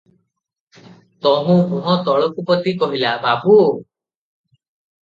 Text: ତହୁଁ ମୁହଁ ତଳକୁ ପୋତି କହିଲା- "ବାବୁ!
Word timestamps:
ତହୁଁ 1.27 1.59
ମୁହଁ 1.75 1.99
ତଳକୁ 2.09 2.47
ପୋତି 2.49 2.75
କହିଲା- 2.83 3.17
"ବାବୁ! 3.29 3.57